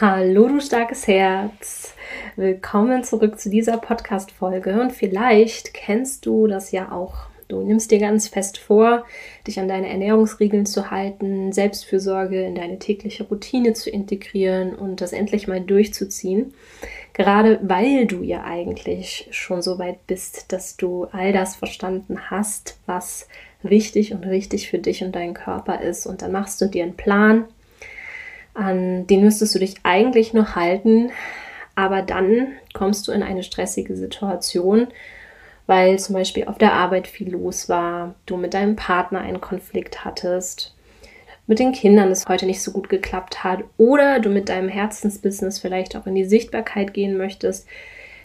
[0.00, 1.92] Hallo, du starkes Herz.
[2.36, 4.80] Willkommen zurück zu dieser Podcast-Folge.
[4.80, 7.16] Und vielleicht kennst du das ja auch.
[7.48, 9.04] Du nimmst dir ganz fest vor,
[9.48, 15.12] dich an deine Ernährungsregeln zu halten, Selbstfürsorge in deine tägliche Routine zu integrieren und das
[15.12, 16.54] endlich mal durchzuziehen.
[17.12, 22.78] Gerade weil du ja eigentlich schon so weit bist, dass du all das verstanden hast,
[22.86, 23.26] was
[23.64, 26.06] wichtig und richtig für dich und deinen Körper ist.
[26.06, 27.46] Und dann machst du dir einen Plan
[28.58, 31.10] an den müsstest du dich eigentlich noch halten,
[31.74, 34.88] aber dann kommst du in eine stressige Situation,
[35.66, 40.04] weil zum Beispiel auf der Arbeit viel los war, du mit deinem Partner einen Konflikt
[40.04, 40.74] hattest,
[41.46, 45.60] mit den Kindern es heute nicht so gut geklappt hat oder du mit deinem Herzensbusiness
[45.60, 47.66] vielleicht auch in die Sichtbarkeit gehen möchtest,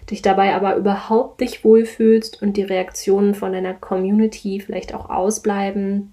[0.09, 6.11] dich dabei aber überhaupt nicht wohlfühlst und die Reaktionen von deiner Community vielleicht auch ausbleiben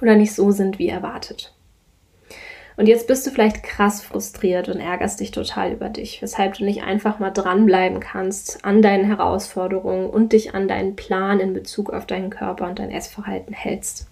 [0.00, 1.52] oder nicht so sind wie erwartet.
[2.76, 6.64] Und jetzt bist du vielleicht krass frustriert und ärgerst dich total über dich, weshalb du
[6.64, 11.92] nicht einfach mal dranbleiben kannst an deinen Herausforderungen und dich an deinen Plan in Bezug
[11.92, 14.06] auf deinen Körper und dein Essverhalten hältst.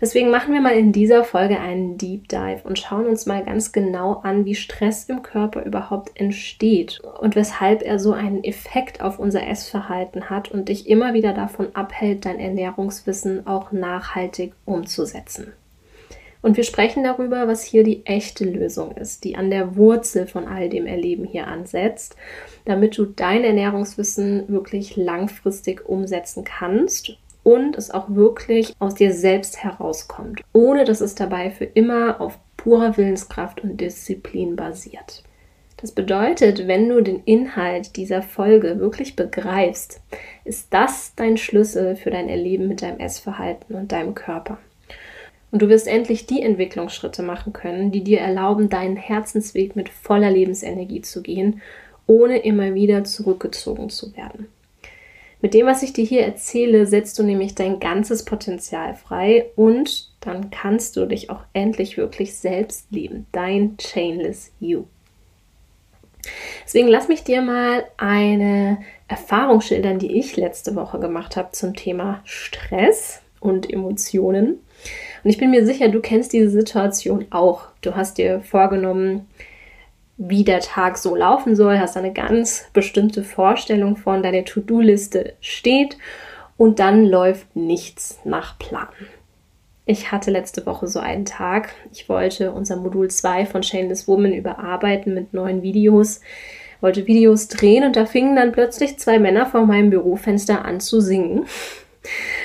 [0.00, 3.72] Deswegen machen wir mal in dieser Folge einen Deep Dive und schauen uns mal ganz
[3.72, 9.18] genau an, wie Stress im Körper überhaupt entsteht und weshalb er so einen Effekt auf
[9.18, 15.52] unser Essverhalten hat und dich immer wieder davon abhält, dein Ernährungswissen auch nachhaltig umzusetzen.
[16.40, 20.46] Und wir sprechen darüber, was hier die echte Lösung ist, die an der Wurzel von
[20.46, 22.16] all dem Erleben hier ansetzt,
[22.64, 29.64] damit du dein Ernährungswissen wirklich langfristig umsetzen kannst und es auch wirklich aus dir selbst
[29.64, 35.24] herauskommt, ohne dass es dabei für immer auf purer Willenskraft und Disziplin basiert.
[35.78, 40.00] Das bedeutet, wenn du den Inhalt dieser Folge wirklich begreifst,
[40.44, 44.58] ist das dein Schlüssel für dein Erleben mit deinem Essverhalten und deinem Körper.
[45.50, 50.30] Und du wirst endlich die Entwicklungsschritte machen können, die dir erlauben, deinen Herzensweg mit voller
[50.30, 51.62] Lebensenergie zu gehen,
[52.06, 54.48] ohne immer wieder zurückgezogen zu werden.
[55.40, 60.10] Mit dem, was ich dir hier erzähle, setzt du nämlich dein ganzes Potenzial frei und
[60.20, 63.26] dann kannst du dich auch endlich wirklich selbst lieben.
[63.30, 64.84] Dein Chainless You.
[66.64, 71.74] Deswegen lass mich dir mal eine Erfahrung schildern, die ich letzte Woche gemacht habe zum
[71.74, 74.58] Thema Stress und Emotionen.
[75.28, 77.64] Und ich bin mir sicher, du kennst diese Situation auch.
[77.82, 79.28] Du hast dir vorgenommen,
[80.16, 85.98] wie der Tag so laufen soll, hast eine ganz bestimmte Vorstellung von, deine To-Do-Liste steht
[86.56, 88.88] und dann läuft nichts nach Plan.
[89.84, 91.74] Ich hatte letzte Woche so einen Tag.
[91.92, 96.22] Ich wollte unser Modul 2 von Shameless Woman überarbeiten mit neuen Videos,
[96.80, 101.02] wollte Videos drehen und da fingen dann plötzlich zwei Männer vor meinem Bürofenster an zu
[101.02, 101.44] singen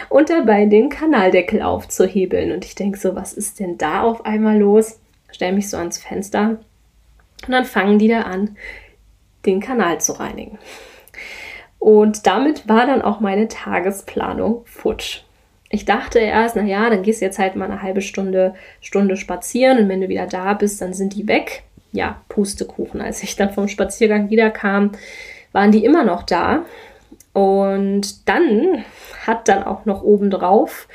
[0.10, 2.52] und dabei den Kanaldeckel aufzuhebeln.
[2.52, 5.00] Und ich denke so, was ist denn da auf einmal los?
[5.32, 6.60] Stelle mich so ans Fenster
[7.48, 8.56] und dann fangen die da an,
[9.46, 10.58] den Kanal zu reinigen.
[11.80, 15.22] Und damit war dann auch meine Tagesplanung futsch.
[15.70, 19.80] Ich dachte erst, naja, dann gehst du jetzt halt mal eine halbe Stunde, Stunde spazieren
[19.80, 21.64] und wenn du wieder da bist, dann sind die weg.
[21.92, 23.02] Ja, Pustekuchen.
[23.02, 24.92] Als ich dann vom Spaziergang wiederkam,
[25.52, 26.64] waren die immer noch da.
[27.34, 28.86] Und dann
[29.26, 30.88] hat dann auch noch obendrauf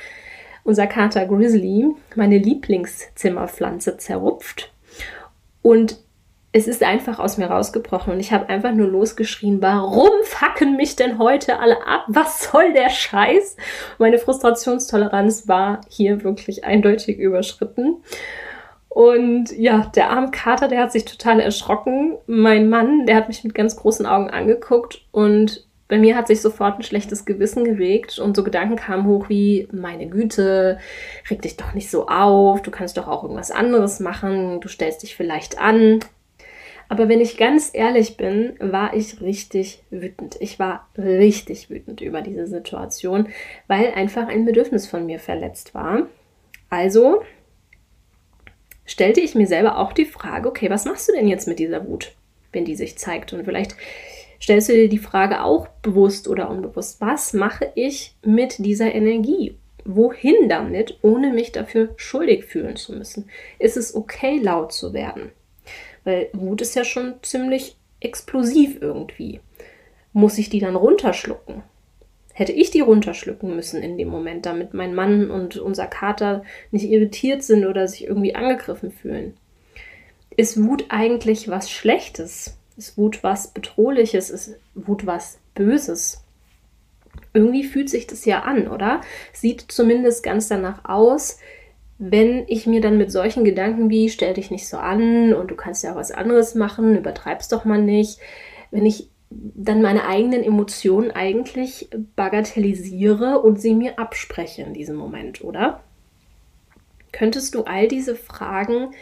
[0.65, 4.73] unser Kater Grizzly meine Lieblingszimmerpflanze zerrupft.
[5.63, 5.99] Und
[6.53, 10.97] es ist einfach aus mir rausgebrochen und ich habe einfach nur losgeschrien, warum fucken mich
[10.97, 12.05] denn heute alle ab?
[12.09, 13.57] Was soll der Scheiß?
[13.99, 17.97] Meine Frustrationstoleranz war hier wirklich eindeutig überschritten.
[18.89, 22.17] Und ja, der arme Kater, der hat sich total erschrocken.
[22.27, 26.43] Mein Mann, der hat mich mit ganz großen Augen angeguckt und bei mir hat sich
[26.43, 30.79] sofort ein schlechtes Gewissen geregt und so Gedanken kamen hoch wie, meine Güte,
[31.31, 35.03] reg dich doch nicht so auf, du kannst doch auch irgendwas anderes machen, du stellst
[35.03, 36.01] dich vielleicht an.
[36.91, 40.37] Aber wenn ich ganz ehrlich bin, war ich richtig wütend.
[40.41, 43.29] Ich war richtig wütend über diese Situation,
[43.67, 46.07] weil einfach ein Bedürfnis von mir verletzt war.
[46.71, 47.23] Also
[48.87, 51.87] stellte ich mir selber auch die Frage, okay, was machst du denn jetzt mit dieser
[51.87, 52.15] Wut,
[52.53, 53.35] wenn die sich zeigt?
[53.35, 53.77] Und vielleicht
[54.41, 59.57] stellst du dir die Frage auch bewusst oder unbewusst, was mache ich mit dieser Energie?
[59.85, 63.31] Wohin damit, ohne mich dafür schuldig fühlen zu müssen?
[63.59, 65.31] Ist es okay, laut zu werden?
[66.05, 69.41] Weil Wut ist ja schon ziemlich explosiv irgendwie.
[70.13, 71.63] Muss ich die dann runterschlucken?
[72.33, 76.85] Hätte ich die runterschlucken müssen in dem Moment, damit mein Mann und unser Kater nicht
[76.85, 79.37] irritiert sind oder sich irgendwie angegriffen fühlen?
[80.37, 82.57] Ist Wut eigentlich was Schlechtes?
[82.79, 84.31] Ist Wut was Bedrohliches?
[84.31, 86.23] Ist Wut was Böses?
[87.35, 89.01] Irgendwie fühlt sich das ja an, oder?
[89.33, 91.39] Sieht zumindest ganz danach aus,
[91.99, 95.57] wenn ich mir dann mit solchen Gedanken wie stell dich nicht so an und du
[95.57, 98.21] kannst ja auch was anderes machen, übertreib's doch mal nicht,
[98.71, 105.43] wenn ich dann meine eigenen Emotionen eigentlich bagatellisiere und sie mir abspreche in diesem Moment,
[105.43, 105.81] oder?
[107.11, 108.95] Könntest du all diese Fragen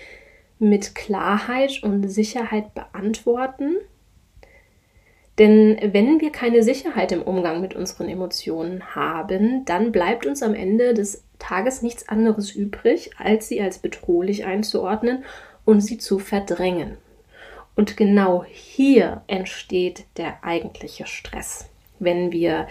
[0.59, 3.77] mit Klarheit und Sicherheit beantworten?
[5.39, 10.55] Denn wenn wir keine Sicherheit im Umgang mit unseren Emotionen haben, dann bleibt uns am
[10.55, 15.25] Ende des Tages nichts anderes übrig, als sie als bedrohlich einzuordnen
[15.67, 16.97] und sie zu verdrängen.
[17.75, 21.69] Und genau hier entsteht der eigentliche Stress.
[21.99, 22.69] Wenn wir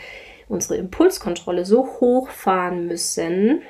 [0.47, 3.61] unsere Impulskontrolle so hochfahren müssen,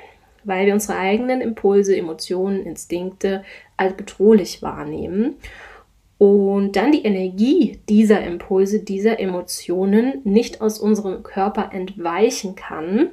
[0.46, 3.44] weil wir unsere eigenen Impulse, Emotionen, Instinkte
[3.76, 5.36] als bedrohlich wahrnehmen
[6.18, 13.10] und dann die Energie dieser Impulse, dieser Emotionen nicht aus unserem Körper entweichen kann,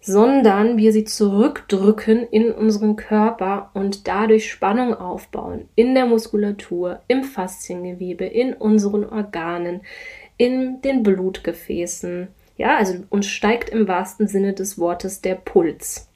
[0.00, 7.22] sondern wir sie zurückdrücken in unseren Körper und dadurch Spannung aufbauen in der Muskulatur, im
[7.22, 9.82] Fasziengewebe, in unseren Organen,
[10.36, 12.28] in den Blutgefäßen.
[12.56, 16.08] Ja, also uns steigt im wahrsten Sinne des Wortes der Puls.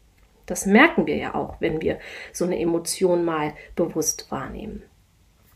[0.47, 1.99] Das merken wir ja auch, wenn wir
[2.33, 4.83] so eine Emotion mal bewusst wahrnehmen.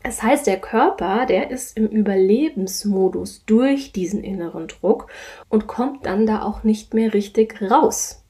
[0.03, 5.07] Es heißt, der Körper, der ist im Überlebensmodus durch diesen inneren Druck
[5.49, 8.23] und kommt dann da auch nicht mehr richtig raus.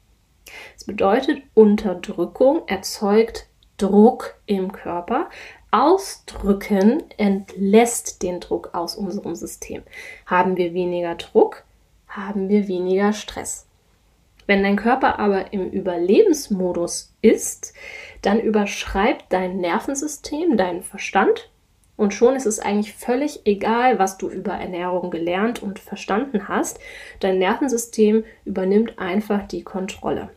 [0.75, 5.29] Das bedeutet, Unterdrückung erzeugt Druck im Körper.
[5.69, 9.83] Ausdrücken entlässt den Druck aus unserem System.
[10.25, 11.64] Haben wir weniger Druck,
[12.15, 13.67] haben wir weniger Stress.
[14.47, 17.73] Wenn dein Körper aber im Überlebensmodus ist,
[18.21, 21.49] dann überschreibt dein Nervensystem, dein Verstand
[21.97, 26.79] und schon ist es eigentlich völlig egal, was du über Ernährung gelernt und verstanden hast.
[27.19, 30.29] Dein Nervensystem übernimmt einfach die Kontrolle.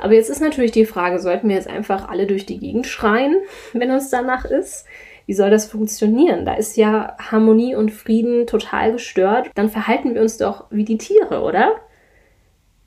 [0.00, 3.36] Aber jetzt ist natürlich die Frage, sollten wir jetzt einfach alle durch die Gegend schreien,
[3.72, 4.86] wenn uns danach ist?
[5.26, 6.44] Wie soll das funktionieren?
[6.44, 9.50] Da ist ja Harmonie und Frieden total gestört.
[9.54, 11.72] Dann verhalten wir uns doch wie die Tiere, oder?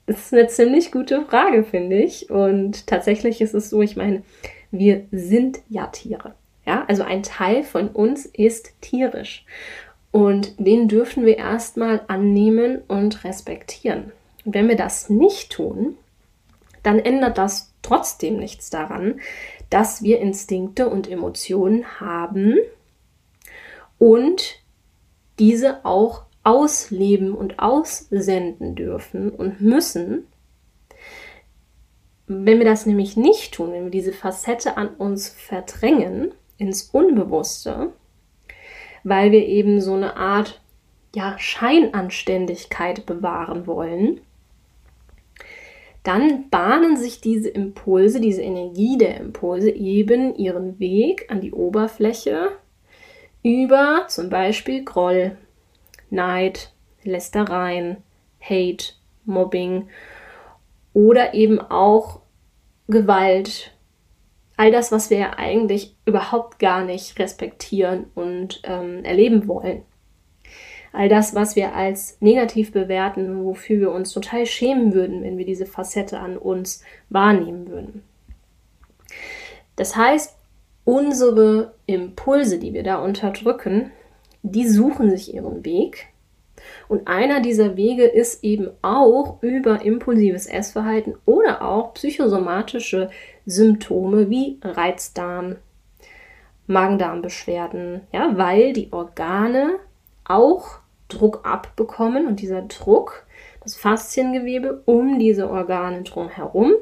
[0.06, 2.30] Das ist eine ziemlich gute Frage, finde ich.
[2.30, 4.22] Und tatsächlich ist es so, ich meine,
[4.70, 6.34] wir sind ja Tiere.
[6.66, 9.44] Ja, also ein Teil von uns ist tierisch.
[10.10, 14.12] Und den dürfen wir erstmal annehmen und respektieren.
[14.44, 15.96] Und wenn wir das nicht tun,
[16.82, 19.20] dann ändert das trotzdem nichts daran,
[19.70, 22.56] dass wir Instinkte und Emotionen haben
[23.98, 24.60] und
[25.38, 30.26] diese auch ausleben und aussenden dürfen und müssen.
[32.28, 37.92] Wenn wir das nämlich nicht tun, wenn wir diese Facette an uns verdrängen, ins Unbewusste,
[39.04, 40.60] weil wir eben so eine Art
[41.14, 44.20] ja, Scheinanständigkeit bewahren wollen,
[46.06, 52.52] dann bahnen sich diese Impulse, diese Energie der Impulse eben ihren Weg an die Oberfläche
[53.42, 55.36] über zum Beispiel Groll,
[56.10, 56.72] Neid,
[57.02, 57.98] Lästereien,
[58.40, 58.94] Hate,
[59.24, 59.88] Mobbing
[60.92, 62.20] oder eben auch
[62.88, 63.72] Gewalt,
[64.56, 69.82] all das, was wir ja eigentlich überhaupt gar nicht respektieren und ähm, erleben wollen.
[70.96, 75.44] All das, was wir als negativ bewerten, wofür wir uns total schämen würden, wenn wir
[75.44, 78.02] diese Facette an uns wahrnehmen würden.
[79.76, 80.34] Das heißt,
[80.86, 83.90] unsere Impulse, die wir da unterdrücken,
[84.42, 86.06] die suchen sich ihren Weg.
[86.88, 93.10] Und einer dieser Wege ist eben auch über impulsives Essverhalten oder auch psychosomatische
[93.44, 95.56] Symptome wie Reizdarm,
[96.68, 99.74] Magen-Darm-Beschwerden, ja, weil die Organe
[100.24, 103.26] auch Druck abbekommen und dieser Druck,
[103.62, 106.72] das Fasziengewebe um diese Organe drumherum,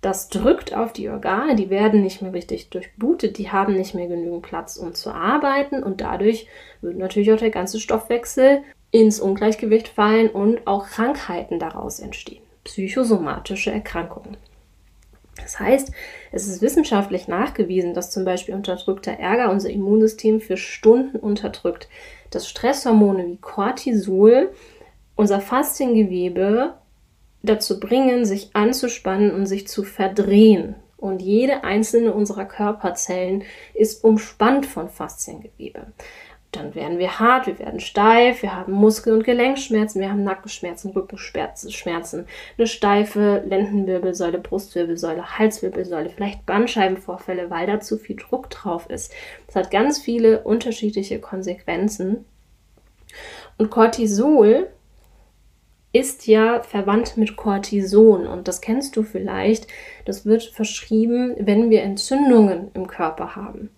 [0.00, 4.06] das drückt auf die Organe, die werden nicht mehr richtig durchblutet, die haben nicht mehr
[4.06, 6.46] genügend Platz, um zu arbeiten und dadurch
[6.80, 13.72] wird natürlich auch der ganze Stoffwechsel ins Ungleichgewicht fallen und auch Krankheiten daraus entstehen, psychosomatische
[13.72, 14.36] Erkrankungen.
[15.42, 15.92] Das heißt,
[16.32, 21.88] es ist wissenschaftlich nachgewiesen, dass zum Beispiel unterdrückter Ärger unser Immunsystem für Stunden unterdrückt,
[22.30, 24.50] dass Stresshormone wie Cortisol
[25.16, 26.74] unser Fasziengewebe
[27.42, 30.76] dazu bringen, sich anzuspannen und sich zu verdrehen.
[30.96, 35.86] Und jede einzelne unserer Körperzellen ist umspannt von Fasziengewebe
[36.52, 40.92] dann werden wir hart, wir werden steif, wir haben Muskel- und Gelenkschmerzen, wir haben Nackenschmerzen,
[40.92, 42.26] Rückenschmerzen,
[42.56, 49.12] eine steife Lendenwirbelsäule, Brustwirbelsäule, Halswirbelsäule, vielleicht Bandscheibenvorfälle, weil da zu viel Druck drauf ist.
[49.46, 52.24] Das hat ganz viele unterschiedliche Konsequenzen.
[53.58, 54.68] Und Cortisol
[55.92, 59.66] ist ja verwandt mit Cortison und das kennst du vielleicht.
[60.04, 63.70] Das wird verschrieben, wenn wir Entzündungen im Körper haben,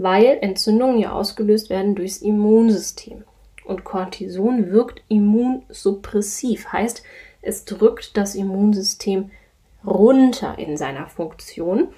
[0.00, 3.24] weil Entzündungen ja ausgelöst werden durchs Immunsystem.
[3.64, 7.02] Und Cortison wirkt immunsuppressiv, heißt,
[7.42, 9.30] es drückt das Immunsystem
[9.84, 11.88] runter in seiner Funktion.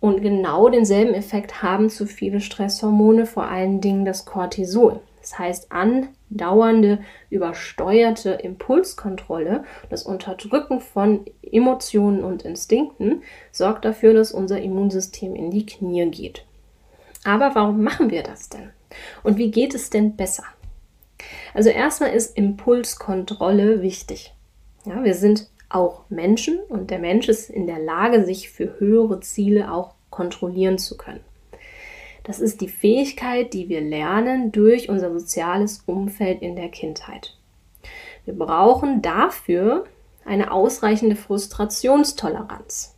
[0.00, 4.98] Und genau denselben Effekt haben zu viele Stresshormone, vor allen Dingen das Cortisol.
[5.20, 13.22] Das heißt, andauernde, übersteuerte Impulskontrolle, das Unterdrücken von Emotionen und Instinkten
[13.52, 16.44] sorgt dafür, dass unser Immunsystem in die Knie geht.
[17.24, 18.70] Aber warum machen wir das denn?
[19.22, 20.44] Und wie geht es denn besser?
[21.54, 24.34] Also erstmal ist Impulskontrolle wichtig.
[24.84, 29.20] Ja, wir sind auch Menschen und der Mensch ist in der Lage, sich für höhere
[29.20, 31.20] Ziele auch kontrollieren zu können.
[32.24, 37.36] Das ist die Fähigkeit, die wir lernen durch unser soziales Umfeld in der Kindheit.
[38.24, 39.84] Wir brauchen dafür
[40.24, 42.94] eine ausreichende Frustrationstoleranz.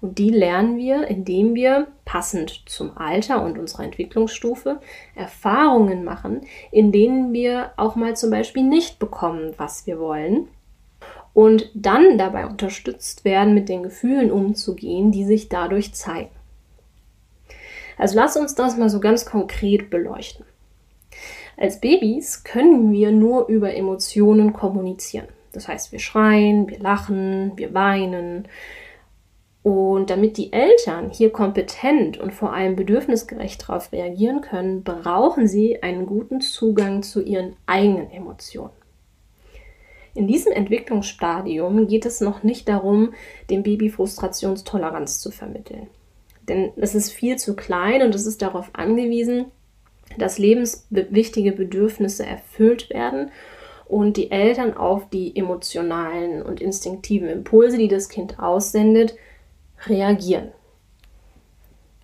[0.00, 4.80] Und die lernen wir, indem wir passend zum Alter und unserer Entwicklungsstufe
[5.14, 10.48] Erfahrungen machen, in denen wir auch mal zum Beispiel nicht bekommen, was wir wollen.
[11.34, 16.30] Und dann dabei unterstützt werden, mit den Gefühlen umzugehen, die sich dadurch zeigen.
[17.96, 20.44] Also lass uns das mal so ganz konkret beleuchten.
[21.56, 25.26] Als Babys können wir nur über Emotionen kommunizieren.
[25.52, 28.46] Das heißt, wir schreien, wir lachen, wir weinen.
[29.68, 35.82] Und damit die Eltern hier kompetent und vor allem bedürfnisgerecht darauf reagieren können, brauchen sie
[35.82, 38.72] einen guten Zugang zu ihren eigenen Emotionen.
[40.14, 43.12] In diesem Entwicklungsstadium geht es noch nicht darum,
[43.50, 45.88] dem Baby Frustrationstoleranz zu vermitteln.
[46.48, 49.52] Denn es ist viel zu klein und es ist darauf angewiesen,
[50.16, 53.32] dass lebenswichtige Bedürfnisse erfüllt werden
[53.86, 59.14] und die Eltern auf die emotionalen und instinktiven Impulse, die das Kind aussendet,
[59.86, 60.52] reagieren.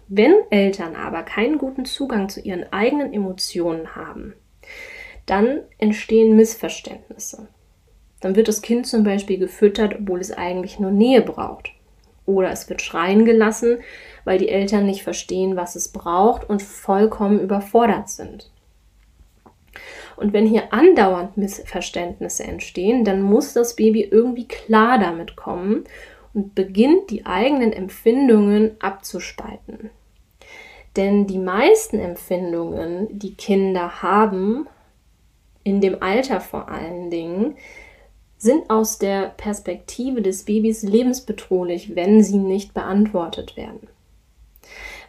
[0.08, 4.34] Wenn Eltern aber keinen guten Zugang zu ihren eigenen Emotionen haben,
[5.26, 7.48] dann entstehen Missverständnisse.
[8.20, 11.70] Dann wird das Kind zum Beispiel gefüttert, obwohl es eigentlich nur Nähe braucht.
[12.26, 13.78] Oder es wird schreien gelassen,
[14.24, 18.50] weil die Eltern nicht verstehen, was es braucht und vollkommen überfordert sind.
[20.16, 25.84] Und wenn hier andauernd Missverständnisse entstehen, dann muss das Baby irgendwie klar damit kommen
[26.34, 29.90] und beginnt die eigenen Empfindungen abzuspalten.
[30.96, 34.66] Denn die meisten Empfindungen, die Kinder haben,
[35.62, 37.56] in dem Alter vor allen Dingen,
[38.36, 43.88] sind aus der Perspektive des Babys lebensbedrohlich, wenn sie nicht beantwortet werden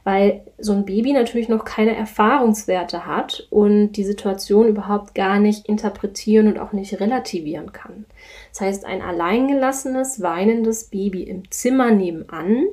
[0.05, 5.67] weil so ein Baby natürlich noch keine Erfahrungswerte hat und die Situation überhaupt gar nicht
[5.67, 8.05] interpretieren und auch nicht relativieren kann.
[8.51, 12.67] Das heißt, ein alleingelassenes, weinendes Baby im Zimmer nebenan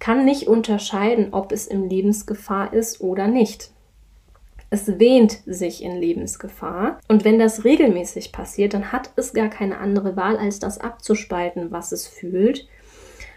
[0.00, 3.70] kann nicht unterscheiden, ob es in Lebensgefahr ist oder nicht.
[4.70, 6.98] Es wähnt sich in Lebensgefahr.
[7.06, 11.70] Und wenn das regelmäßig passiert, dann hat es gar keine andere Wahl, als das abzuspalten,
[11.70, 12.66] was es fühlt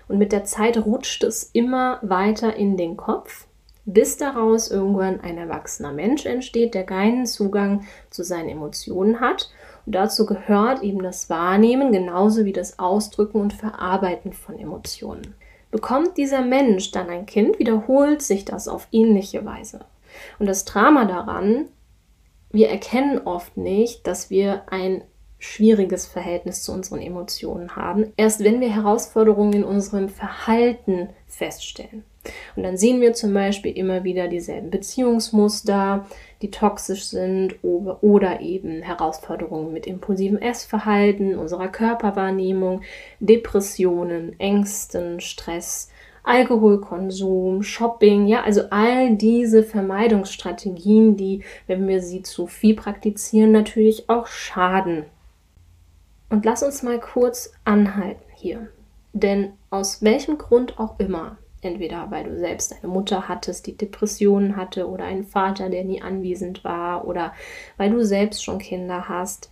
[0.08, 3.48] und mit der Zeit rutscht es immer weiter in den Kopf,
[3.86, 9.50] bis daraus irgendwann ein erwachsener Mensch entsteht, der keinen Zugang zu seinen Emotionen hat.
[9.86, 15.36] Und dazu gehört eben das Wahrnehmen genauso wie das Ausdrücken und Verarbeiten von Emotionen.
[15.72, 19.82] Bekommt dieser Mensch dann ein Kind, wiederholt sich das auf ähnliche Weise.
[20.40, 21.66] Und das Drama daran,
[22.52, 25.02] wir erkennen oft nicht, dass wir ein
[25.40, 32.04] schwieriges Verhältnis zu unseren Emotionen haben, erst wenn wir Herausforderungen in unserem Verhalten feststellen.
[32.56, 36.06] Und dann sehen wir zum Beispiel immer wieder dieselben Beziehungsmuster,
[36.42, 42.82] die toxisch sind oder eben Herausforderungen mit impulsivem Essverhalten, unserer Körperwahrnehmung,
[43.20, 45.90] Depressionen, Ängsten, Stress,
[46.24, 54.10] Alkoholkonsum, Shopping, ja, also all diese Vermeidungsstrategien, die, wenn wir sie zu viel praktizieren, natürlich
[54.10, 55.06] auch schaden
[56.30, 58.68] und lass uns mal kurz anhalten hier.
[59.14, 64.56] Denn aus welchem Grund auch immer, entweder weil du selbst eine Mutter hattest, die Depressionen
[64.56, 67.34] hatte, oder einen Vater, der nie anwesend war, oder
[67.78, 69.50] weil du selbst schon Kinder hast,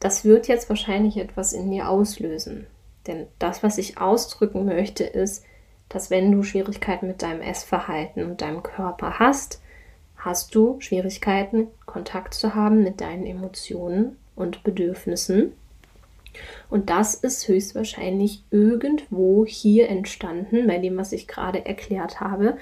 [0.00, 2.66] das wird jetzt wahrscheinlich etwas in dir auslösen.
[3.06, 5.44] Denn das, was ich ausdrücken möchte, ist,
[5.88, 9.60] dass wenn du Schwierigkeiten mit deinem Essverhalten und deinem Körper hast,
[10.16, 15.52] hast du Schwierigkeiten, Kontakt zu haben mit deinen Emotionen und Bedürfnissen
[16.70, 22.56] und das ist höchstwahrscheinlich irgendwo hier entstanden, bei dem, was ich gerade erklärt habe,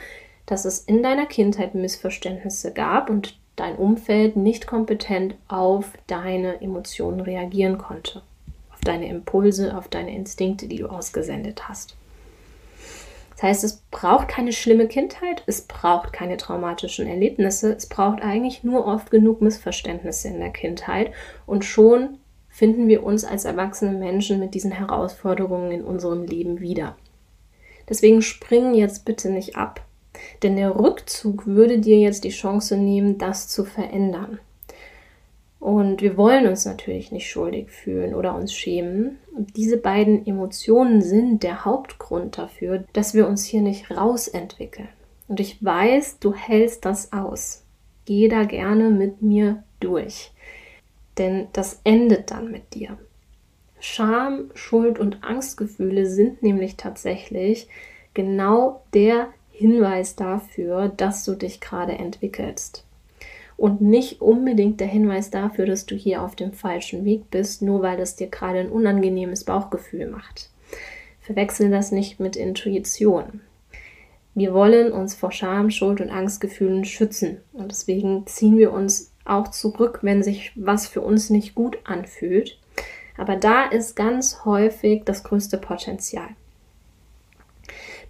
[0.46, 7.20] dass es in deiner Kindheit Missverständnisse gab und dein Umfeld nicht kompetent auf deine Emotionen
[7.20, 8.22] reagieren konnte,
[8.72, 11.96] auf deine Impulse, auf deine Instinkte, die du ausgesendet hast.
[13.40, 18.64] Das heißt, es braucht keine schlimme Kindheit, es braucht keine traumatischen Erlebnisse, es braucht eigentlich
[18.64, 21.12] nur oft genug Missverständnisse in der Kindheit
[21.46, 22.18] und schon
[22.60, 26.94] finden wir uns als erwachsene Menschen mit diesen Herausforderungen in unserem Leben wieder.
[27.88, 29.86] Deswegen springen jetzt bitte nicht ab,
[30.42, 34.40] denn der Rückzug würde dir jetzt die Chance nehmen, das zu verändern.
[35.58, 39.16] Und wir wollen uns natürlich nicht schuldig fühlen oder uns schämen.
[39.34, 44.90] Und diese beiden Emotionen sind der Hauptgrund dafür, dass wir uns hier nicht rausentwickeln.
[45.28, 47.64] Und ich weiß, du hältst das aus.
[48.04, 50.30] Geh da gerne mit mir durch.
[51.20, 52.98] Denn das endet dann mit dir.
[53.78, 57.68] Scham, Schuld und Angstgefühle sind nämlich tatsächlich
[58.12, 62.84] genau der Hinweis dafür, dass du dich gerade entwickelst
[63.60, 67.82] und nicht unbedingt der Hinweis dafür, dass du hier auf dem falschen Weg bist, nur
[67.82, 70.48] weil es dir gerade ein unangenehmes Bauchgefühl macht.
[71.20, 73.42] Verwechsel das nicht mit Intuition.
[74.34, 79.48] Wir wollen uns vor Scham, Schuld und Angstgefühlen schützen und deswegen ziehen wir uns auch
[79.48, 82.58] zurück, wenn sich was für uns nicht gut anfühlt.
[83.16, 86.28] Aber da ist ganz häufig das größte Potenzial.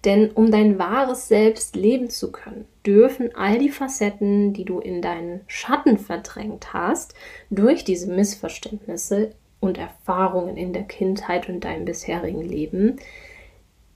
[0.05, 5.01] Denn um dein wahres Selbst leben zu können, dürfen all die Facetten, die du in
[5.01, 7.13] deinen Schatten verdrängt hast,
[7.51, 12.95] durch diese Missverständnisse und Erfahrungen in der Kindheit und deinem bisherigen Leben,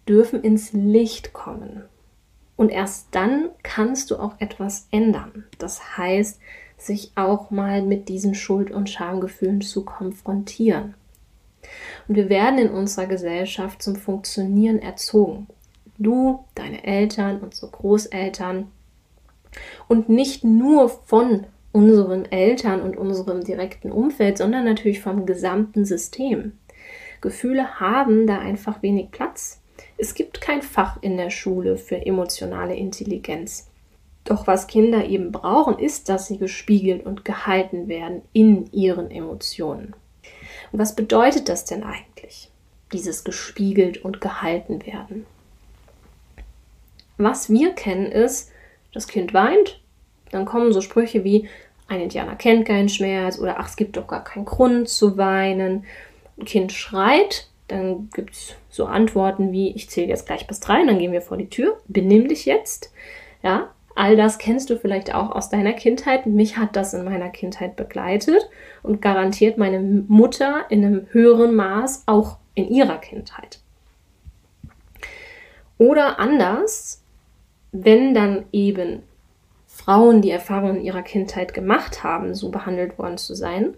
[0.08, 1.86] dürfen ins Licht kommen.
[2.56, 5.46] Und erst dann kannst du auch etwas ändern.
[5.58, 6.40] Das heißt,
[6.78, 10.96] sich auch mal mit diesen Schuld- und Schamgefühlen zu konfrontieren.
[12.08, 15.48] Und wir werden in unserer Gesellschaft zum Funktionieren erzogen
[15.98, 18.72] du, deine Eltern, unsere Großeltern
[19.88, 26.54] und nicht nur von unseren Eltern und unserem direkten Umfeld, sondern natürlich vom gesamten System.
[27.22, 29.62] Gefühle haben da einfach wenig Platz.
[29.98, 33.70] Es gibt kein Fach in der Schule für emotionale Intelligenz.
[34.26, 39.96] Doch was Kinder eben brauchen, ist, dass sie gespiegelt und gehalten werden in ihren Emotionen.
[40.72, 42.50] Und was bedeutet das denn eigentlich,
[42.92, 45.26] dieses gespiegelt und gehalten werden?
[47.18, 48.52] Was wir kennen ist,
[48.94, 49.80] das Kind weint,
[50.32, 51.48] dann kommen so Sprüche wie,
[51.88, 55.86] ein Indianer kennt keinen Schmerz oder ach, es gibt doch gar keinen Grund zu weinen.
[56.38, 60.84] Ein Kind schreit, dann gibt es so Antworten wie, ich zähle jetzt gleich bis drei,
[60.84, 62.92] dann gehen wir vor die Tür, benimm dich jetzt.
[63.44, 66.26] Ja, all das kennst du vielleicht auch aus deiner Kindheit.
[66.26, 68.50] Mich hat das in meiner Kindheit begleitet
[68.84, 73.60] und garantiert meine Mutter in einem höheren Maß auch in ihrer Kindheit.
[75.78, 77.04] Oder anders,
[77.72, 79.04] wenn dann eben
[79.68, 83.76] Frauen, die Erfahrungen ihrer Kindheit gemacht haben, so behandelt worden zu sein,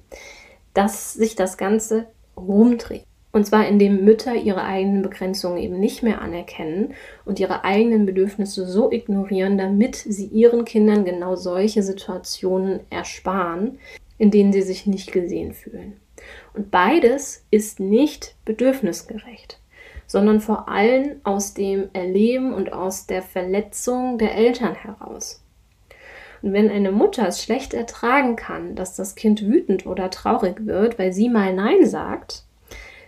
[0.74, 3.06] dass sich das Ganze rumdreht.
[3.38, 8.66] Und zwar indem Mütter ihre eigenen Begrenzungen eben nicht mehr anerkennen und ihre eigenen Bedürfnisse
[8.66, 13.78] so ignorieren, damit sie ihren Kindern genau solche Situationen ersparen,
[14.18, 15.98] in denen sie sich nicht gesehen fühlen.
[16.56, 19.60] Und beides ist nicht bedürfnisgerecht
[20.10, 25.44] sondern vor allem aus dem Erleben und aus der Verletzung der Eltern heraus.
[26.42, 30.98] Und wenn eine Mutter es schlecht ertragen kann, dass das Kind wütend oder traurig wird,
[30.98, 32.47] weil sie mal Nein sagt,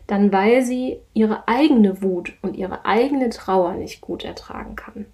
[0.09, 5.05] dann weil sie ihre eigene Wut und ihre eigene Trauer nicht gut ertragen kann.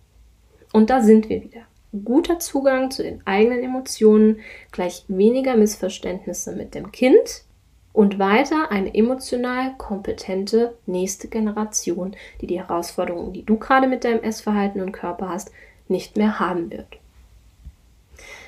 [0.71, 1.61] Und da sind wir wieder.
[2.05, 4.39] Guter Zugang zu den eigenen Emotionen,
[4.71, 7.43] gleich weniger Missverständnisse mit dem Kind
[7.91, 14.23] und weiter eine emotional kompetente nächste Generation, die die Herausforderungen, die du gerade mit deinem
[14.23, 15.51] Essverhalten und Körper hast,
[15.89, 16.87] nicht mehr haben wird.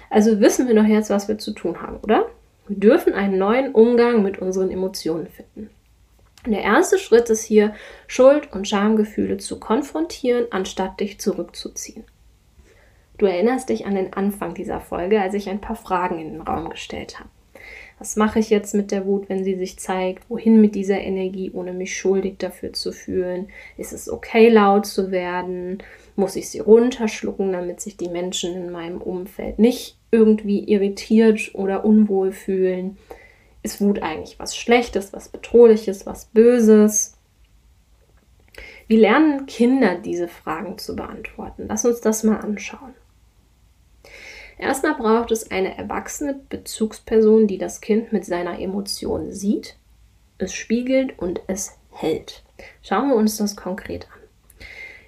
[0.10, 2.25] Also wissen wir doch jetzt, was wir zu tun haben, oder?
[2.69, 5.69] Wir dürfen einen neuen Umgang mit unseren Emotionen finden.
[6.51, 7.73] Der erste Schritt ist hier,
[8.07, 12.05] Schuld- und Schamgefühle zu konfrontieren, anstatt dich zurückzuziehen.
[13.17, 16.41] Du erinnerst dich an den Anfang dieser Folge, als ich ein paar Fragen in den
[16.41, 17.29] Raum gestellt habe.
[17.99, 20.29] Was mache ich jetzt mit der Wut, wenn sie sich zeigt?
[20.29, 23.47] Wohin mit dieser Energie, ohne mich schuldig dafür zu fühlen?
[23.75, 25.79] Ist es okay, laut zu werden?
[26.15, 31.83] Muss ich sie runterschlucken, damit sich die Menschen in meinem Umfeld nicht irgendwie irritiert oder
[31.83, 32.97] unwohl fühlen?
[33.67, 37.17] Ist Wut eigentlich was Schlechtes, was Bedrohliches, was Böses?
[38.88, 41.65] Wie lernen Kinder diese Fragen zu beantworten?
[41.67, 42.93] Lass uns das mal anschauen.
[44.58, 49.75] Erstmal braucht es eine erwachsene Bezugsperson, die das Kind mit seiner Emotion sieht,
[50.38, 52.45] es spiegelt und es hält.
[52.82, 54.67] Schauen wir uns das konkret an.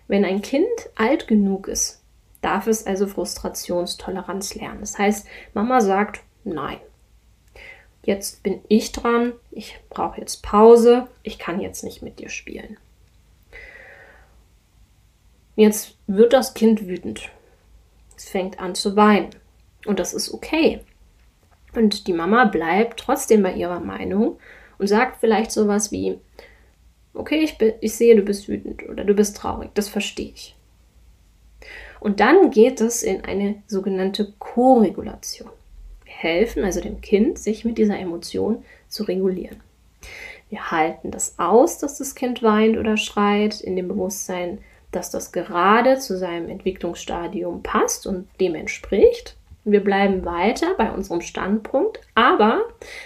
[0.10, 2.02] Wenn ein Kind alt genug ist,
[2.42, 4.82] darf es also Frustrationstoleranz lernen.
[4.82, 6.82] Das heißt, Mama sagt nein.
[8.04, 12.78] Jetzt bin ich dran, ich brauche jetzt Pause, ich kann jetzt nicht mit dir spielen.
[15.56, 17.30] Jetzt wird das Kind wütend.
[18.16, 19.30] Es fängt an zu weinen.
[19.86, 20.80] Und das ist okay.
[21.74, 24.40] Und die Mama bleibt trotzdem bei ihrer Meinung
[24.78, 26.18] und sagt vielleicht sowas wie,
[27.14, 30.56] okay, ich, bin, ich sehe, du bist wütend oder du bist traurig, das verstehe ich.
[32.00, 35.50] Und dann geht es in eine sogenannte Co-Regulation.
[36.22, 39.62] Helfen also dem Kind, sich mit dieser Emotion zu regulieren.
[40.50, 44.58] Wir halten das aus, dass das Kind weint oder schreit, in dem Bewusstsein,
[44.92, 49.38] dass das gerade zu seinem Entwicklungsstadium passt und dem entspricht.
[49.64, 52.64] Wir bleiben weiter bei unserem Standpunkt, aber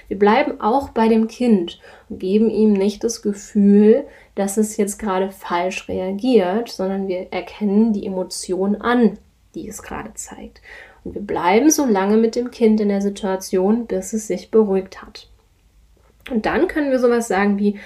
[0.08, 4.98] wir bleiben auch bei dem Kind und geben ihm nicht das Gefühl, dass es jetzt
[4.98, 9.20] gerade falsch reagiert, sondern wir erkennen die Emotion an,
[9.54, 10.62] die es gerade zeigt.
[11.04, 15.30] Wir bleiben so lange mit dem Kind in der Situation, bis es sich beruhigt hat.
[16.32, 17.80] Und dann können wir sowas sagen wie,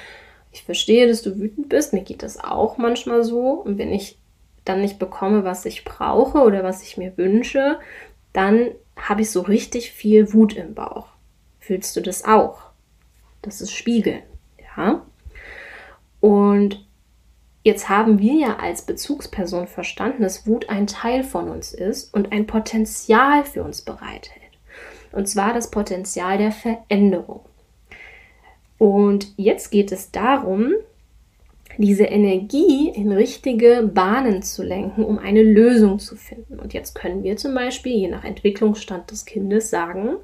[0.52, 3.50] ich verstehe, dass du wütend bist, mir geht das auch manchmal so.
[3.52, 4.18] Und wenn ich
[4.66, 7.80] dann nicht bekomme, was ich brauche oder was ich mir wünsche,
[8.34, 11.08] dann habe ich so richtig viel Wut im Bauch.
[11.60, 12.62] Fühlst du das auch?
[13.42, 14.24] Das ist Spiegeln,
[14.76, 15.06] ja?
[16.20, 16.87] Und
[17.68, 22.32] jetzt haben wir ja als Bezugsperson verstanden, dass Wut ein Teil von uns ist und
[22.32, 24.42] ein Potenzial für uns bereithält.
[25.12, 27.42] Und zwar das Potenzial der Veränderung.
[28.78, 30.72] Und jetzt geht es darum,
[31.78, 36.60] diese Energie in richtige Bahnen zu lenken, um eine Lösung zu finden.
[36.60, 40.16] Und jetzt können wir zum Beispiel, je nach Entwicklungsstand des Kindes, sagen,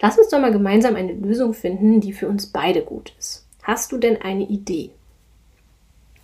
[0.00, 3.46] lass uns doch mal gemeinsam eine Lösung finden, die für uns beide gut ist.
[3.62, 4.90] Hast du denn eine Idee?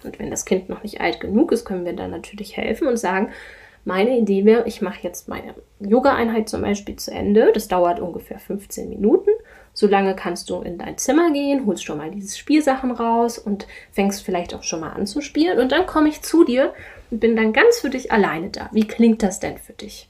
[0.05, 2.97] Und wenn das Kind noch nicht alt genug ist, können wir dann natürlich helfen und
[2.97, 3.31] sagen,
[3.85, 7.51] meine Idee wäre, ich mache jetzt meine Yoga-Einheit zum Beispiel zu Ende.
[7.53, 9.31] Das dauert ungefähr 15 Minuten.
[9.75, 14.23] Solange kannst du in dein Zimmer gehen, holst schon mal diese Spielsachen raus und fängst
[14.23, 15.59] vielleicht auch schon mal an zu spielen.
[15.59, 16.75] Und dann komme ich zu dir
[17.11, 18.69] und bin dann ganz für dich alleine da.
[18.73, 20.09] Wie klingt das denn für dich?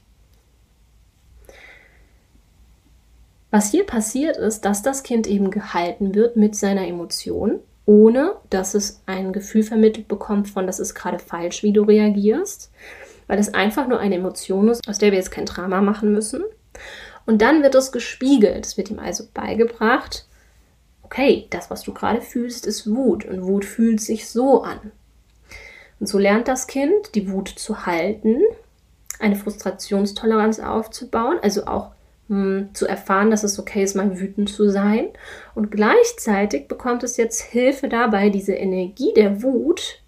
[3.49, 8.75] Was hier passiert ist, dass das Kind eben gehalten wird mit seiner Emotion, ohne dass
[8.75, 12.71] es ein Gefühl vermittelt bekommt von, das ist gerade falsch, wie du reagierst,
[13.27, 16.43] weil es einfach nur eine Emotion ist, aus der wir jetzt kein Drama machen müssen.
[17.25, 18.65] Und dann wird es gespiegelt.
[18.65, 20.25] Es wird ihm also beigebracht,
[21.03, 24.91] okay, das, was du gerade fühlst, ist Wut und Wut fühlt sich so an.
[25.99, 28.41] Und so lernt das Kind, die Wut zu halten,
[29.19, 31.91] eine Frustrationstoleranz aufzubauen, also auch
[32.33, 35.09] mh, hm, zu erfahren, dass es okay ist, mal wütend zu sein.
[35.55, 40.01] Und gleichzeitig bekommt es jetzt Hilfe dabei, diese Energie der Wut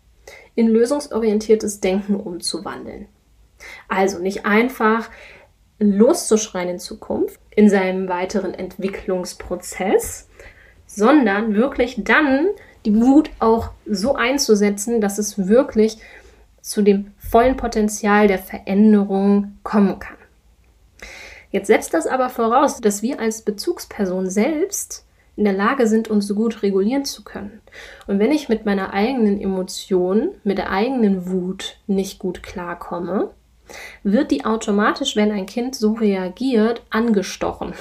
[0.56, 3.08] in lösungsorientiertes Denken umzuwandeln.
[3.88, 5.10] Also nicht einfach
[5.80, 10.30] loszuschreien in Zukunft, in seinem weiteren Entwicklungsprozess,
[10.86, 12.48] sondern wirklich dann
[12.86, 15.98] die Wut auch so einzusetzen, dass es wirklich
[16.62, 20.18] zu dem vollen Potenzial der Veränderung kommen kann.
[21.56, 25.06] Jetzt setzt das aber voraus, dass wir als Bezugsperson selbst
[25.38, 27.62] in der Lage sind, uns so gut regulieren zu können.
[28.08, 33.32] Und wenn ich mit meiner eigenen Emotion, mit der eigenen Wut nicht gut klarkomme,
[34.04, 37.72] wird die automatisch, wenn ein Kind so reagiert, angestochen.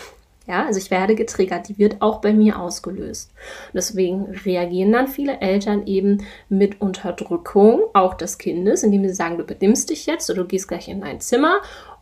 [0.46, 3.32] Ja, also ich werde getriggert, die wird auch bei mir ausgelöst.
[3.66, 9.36] Und deswegen reagieren dann viele Eltern eben mit Unterdrückung auch des Kindes, indem sie sagen,
[9.36, 11.56] du benimmst dich jetzt oder du gehst gleich in dein Zimmer.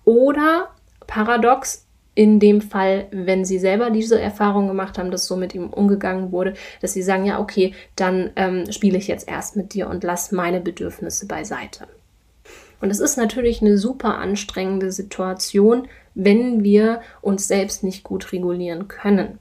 [0.04, 0.68] Oder
[1.06, 5.70] paradox, in dem Fall, wenn sie selber diese Erfahrung gemacht haben, dass so mit ihm
[5.70, 9.88] umgegangen wurde, dass sie sagen, ja, okay, dann ähm, spiele ich jetzt erst mit dir
[9.88, 11.86] und lass meine Bedürfnisse beiseite.
[12.82, 18.88] Und es ist natürlich eine super anstrengende Situation, wenn wir uns selbst nicht gut regulieren
[18.88, 19.38] können.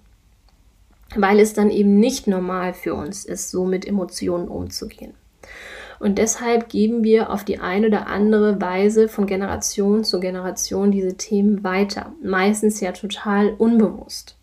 [1.15, 5.13] Weil es dann eben nicht normal für uns ist, so mit Emotionen umzugehen.
[6.01, 11.15] Und deshalb geben wir auf die eine oder andere Weise von Generation zu Generation diese
[11.15, 12.13] Themen weiter.
[12.23, 14.35] Meistens ja total unbewusst.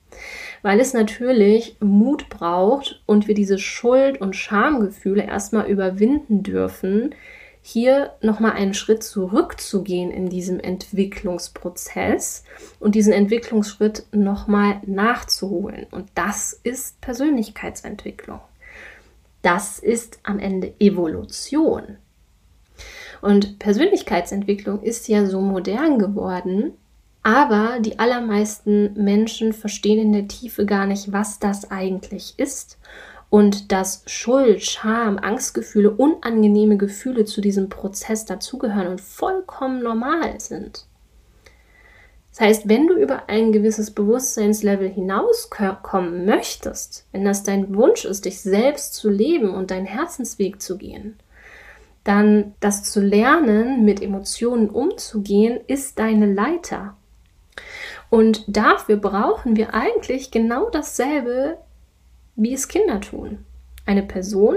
[0.62, 7.12] Weil es natürlich Mut braucht und wir diese Schuld- und Schamgefühle erstmal überwinden dürfen,
[7.60, 12.44] hier nochmal einen Schritt zurückzugehen in diesem Entwicklungsprozess
[12.78, 15.88] und diesen Entwicklungsschritt nochmal nachzuholen.
[15.90, 18.38] Und das ist Persönlichkeitsentwicklung.
[19.42, 21.96] Das ist am Ende Evolution.
[23.20, 26.72] Und Persönlichkeitsentwicklung ist ja so modern geworden,
[27.22, 32.78] aber die allermeisten Menschen verstehen in der Tiefe gar nicht, was das eigentlich ist
[33.30, 40.87] und dass Schuld, Scham, Angstgefühle, unangenehme Gefühle zu diesem Prozess dazugehören und vollkommen normal sind.
[42.38, 48.26] Das heißt, wenn du über ein gewisses Bewusstseinslevel hinauskommen möchtest, wenn das dein Wunsch ist,
[48.26, 51.18] dich selbst zu leben und deinen Herzensweg zu gehen,
[52.04, 56.96] dann das zu lernen, mit Emotionen umzugehen, ist deine Leiter.
[58.08, 61.58] Und dafür brauchen wir eigentlich genau dasselbe,
[62.36, 63.44] wie es Kinder tun.
[63.84, 64.54] Eine Person,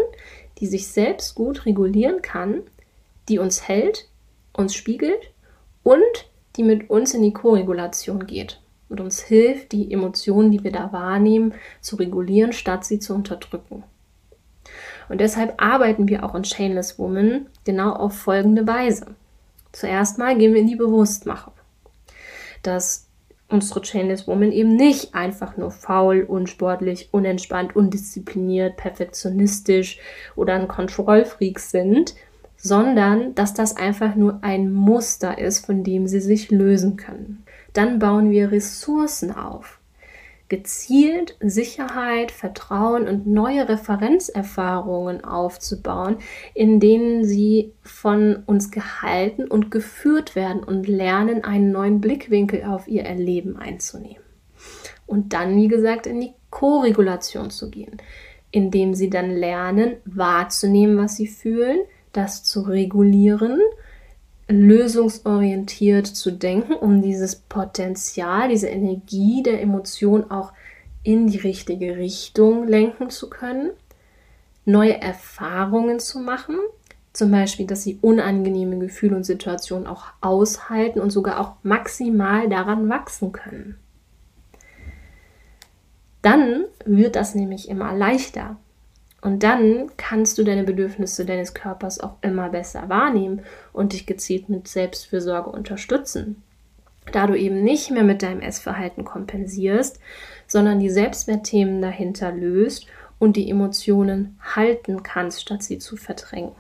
[0.60, 2.62] die sich selbst gut regulieren kann,
[3.28, 4.08] die uns hält,
[4.54, 5.32] uns spiegelt
[5.82, 8.60] und die mit uns in die Koregulation geht
[8.90, 13.84] und uns hilft, die Emotionen, die wir da wahrnehmen, zu regulieren, statt sie zu unterdrücken.
[15.10, 19.16] Und deshalb arbeiten wir auch in Chainless Woman genau auf folgende Weise.
[19.72, 21.54] Zuerst mal gehen wir in die Bewusstmachung,
[22.64, 23.08] dass
[23.48, 30.00] unsere Chainless Woman eben nicht einfach nur faul, unsportlich, unentspannt, undiszipliniert, perfektionistisch
[30.36, 32.16] oder ein Kontrollfreak sind,
[32.62, 37.44] sondern dass das einfach nur ein Muster ist, von dem sie sich lösen können.
[37.74, 39.80] Dann bauen wir Ressourcen auf.
[40.48, 46.18] Gezielt Sicherheit, Vertrauen und neue Referenzerfahrungen aufzubauen,
[46.54, 52.90] in denen sie von uns gehalten und geführt werden und lernen, einen neuen Blickwinkel auf
[52.90, 54.22] ihr Erleben einzunehmen.
[55.08, 57.98] Und dann, wie gesagt, in die Koregulation zu gehen,
[58.52, 61.80] indem sie dann lernen, wahrzunehmen, was sie fühlen,
[62.14, 63.60] das zu regulieren,
[64.48, 70.52] lösungsorientiert zu denken, um dieses Potenzial, diese Energie der Emotion auch
[71.04, 73.72] in die richtige Richtung lenken zu können,
[74.66, 76.58] neue Erfahrungen zu machen,
[77.14, 82.88] zum Beispiel, dass sie unangenehme Gefühle und Situationen auch aushalten und sogar auch maximal daran
[82.90, 83.78] wachsen können.
[86.22, 88.58] Dann wird das nämlich immer leichter,
[89.22, 94.50] und dann kannst du deine Bedürfnisse deines Körpers auch immer besser wahrnehmen und dich gezielt
[94.50, 96.42] mit Selbstfürsorge unterstützen.
[97.12, 100.00] Da du eben nicht mehr mit deinem Essverhalten kompensierst,
[100.48, 102.88] sondern die Selbstwertthemen dahinter löst
[103.20, 106.54] und die Emotionen halten kannst, statt sie zu verdrängen.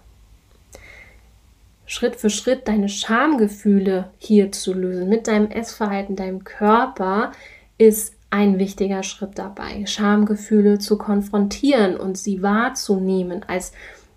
[1.87, 7.31] Schritt für Schritt deine Schamgefühle hier zu lösen mit deinem Essverhalten, deinem Körper,
[7.77, 13.73] ist ein wichtiger Schritt dabei, Schamgefühle zu konfrontieren und sie wahrzunehmen als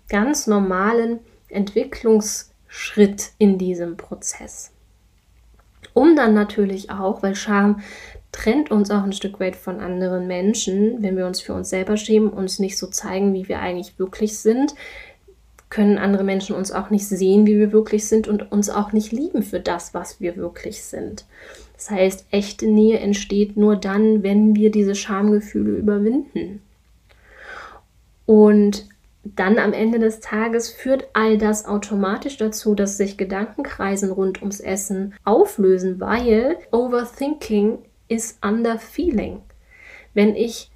[0.09, 4.71] ganz normalen Entwicklungsschritt in diesem Prozess.
[5.93, 7.81] Um dann natürlich auch, weil Scham
[8.31, 11.95] trennt uns auch ein Stück weit von anderen Menschen, wenn wir uns für uns selber
[11.95, 14.75] schämen, uns nicht so zeigen, wie wir eigentlich wirklich sind,
[15.69, 19.11] können andere Menschen uns auch nicht sehen, wie wir wirklich sind und uns auch nicht
[19.11, 21.25] lieben für das, was wir wirklich sind.
[21.75, 26.61] Das heißt, echte Nähe entsteht nur dann, wenn wir diese Schamgefühle überwinden.
[28.25, 28.87] Und
[29.23, 34.59] dann am Ende des Tages führt all das automatisch dazu, dass sich Gedankenkreisen rund ums
[34.59, 39.41] Essen auflösen, weil Overthinking ist under feeling.
[40.13, 40.71] Wenn ich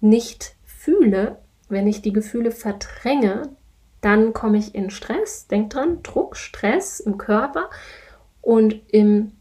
[0.00, 1.38] nicht fühle,
[1.68, 3.50] wenn ich die Gefühle verdränge,
[4.00, 5.46] dann komme ich in Stress.
[5.46, 7.70] Denk dran, Druck, Stress im Körper
[8.42, 9.32] und im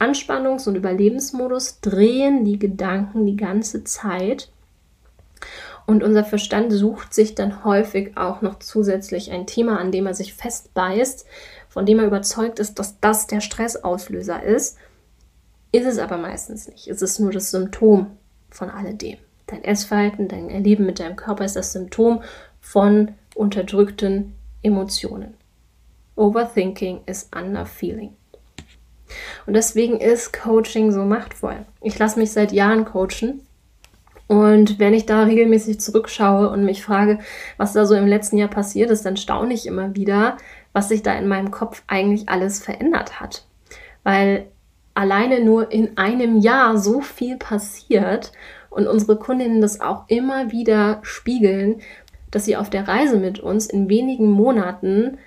[0.00, 4.50] Anspannungs- und Überlebensmodus drehen die Gedanken die ganze Zeit.
[5.86, 10.14] Und unser Verstand sucht sich dann häufig auch noch zusätzlich ein Thema, an dem er
[10.14, 11.26] sich festbeißt,
[11.68, 14.78] von dem er überzeugt ist, dass das der Stressauslöser ist.
[15.72, 16.88] Ist es aber meistens nicht.
[16.88, 18.06] Es ist nur das Symptom
[18.50, 19.18] von alledem.
[19.46, 22.22] Dein Essverhalten, dein Erleben mit deinem Körper ist das Symptom
[22.60, 25.34] von unterdrückten Emotionen.
[26.16, 28.14] Overthinking is under feeling.
[29.46, 31.66] Und deswegen ist Coaching so machtvoll.
[31.80, 33.46] Ich lasse mich seit Jahren coachen.
[34.26, 37.18] Und wenn ich da regelmäßig zurückschaue und mich frage,
[37.56, 40.36] was da so im letzten Jahr passiert ist, dann staune ich immer wieder,
[40.72, 43.44] was sich da in meinem Kopf eigentlich alles verändert hat.
[44.04, 44.46] Weil
[44.94, 48.32] alleine nur in einem Jahr so viel passiert
[48.70, 51.80] und unsere Kundinnen das auch immer wieder spiegeln,
[52.30, 55.18] dass sie auf der Reise mit uns in wenigen Monaten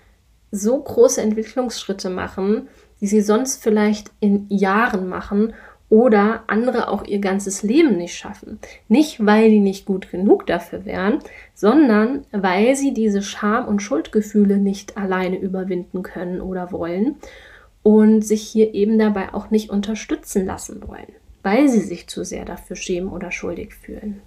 [0.51, 2.69] so große Entwicklungsschritte machen,
[3.03, 5.53] die sie sonst vielleicht in Jahren machen
[5.89, 8.59] oder andere auch ihr ganzes Leben nicht schaffen.
[8.87, 11.19] Nicht, weil die nicht gut genug dafür wären,
[11.53, 17.15] sondern weil sie diese Scham- und Schuldgefühle nicht alleine überwinden können oder wollen
[17.83, 21.11] und sich hier eben dabei auch nicht unterstützen lassen wollen,
[21.41, 24.21] weil sie sich zu sehr dafür schämen oder schuldig fühlen.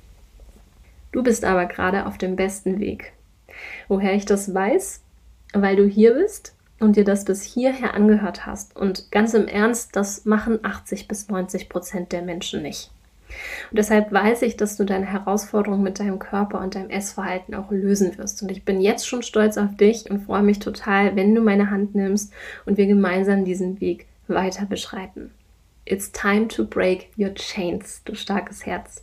[1.13, 3.15] Du bist aber gerade auf dem besten Weg.
[3.89, 5.01] Woher ich das weiß?
[5.55, 8.77] Weil du hier bist und dir das bis hierher angehört hast.
[8.77, 12.91] Und ganz im Ernst, das machen 80 bis 90 Prozent der Menschen nicht.
[13.71, 17.71] Und deshalb weiß ich, dass du deine Herausforderung mit deinem Körper und deinem Essverhalten auch
[17.71, 18.43] lösen wirst.
[18.43, 21.71] Und ich bin jetzt schon stolz auf dich und freue mich total, wenn du meine
[21.71, 22.33] Hand nimmst
[22.65, 25.31] und wir gemeinsam diesen Weg weiter beschreiten.
[25.85, 29.03] It's time to break your chains, du starkes Herz.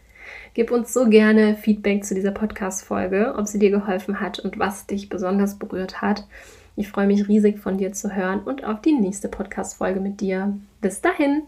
[0.53, 4.85] Gib uns so gerne Feedback zu dieser Podcast-Folge, ob sie dir geholfen hat und was
[4.85, 6.25] dich besonders berührt hat.
[6.75, 10.57] Ich freue mich riesig von dir zu hören und auf die nächste Podcast-Folge mit dir.
[10.81, 11.43] Bis dahin!